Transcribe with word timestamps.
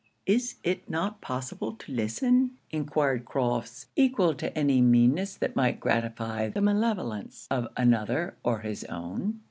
'Is 0.25 0.55
it 0.63 0.89
not 0.89 1.21
possible 1.21 1.73
to 1.73 1.91
listen?' 1.91 2.57
enquired 2.71 3.23
Crofts, 3.23 3.85
equal 3.95 4.33
to 4.33 4.57
any 4.57 4.81
meanness 4.81 5.35
that 5.35 5.55
might 5.55 5.79
gratify 5.79 6.49
the 6.49 6.59
malevolence 6.59 7.45
of 7.51 7.67
another 7.77 8.35
or 8.43 8.61
his 8.61 8.83
own. 8.85 9.39